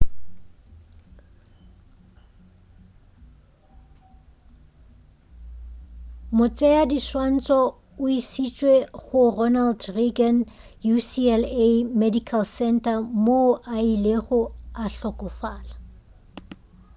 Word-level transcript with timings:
motšeadiswantšho 6.37 7.59
o 8.05 8.11
išitšwe 8.17 8.73
go 9.03 9.21
ronald 9.37 9.81
reagan 9.97 10.37
ucla 10.95 11.37
medical 12.01 12.43
center 12.57 12.97
moo 13.25 13.49
a 13.75 13.77
ilego 13.93 14.41
a 14.83 14.83
hlokofala 14.95 15.73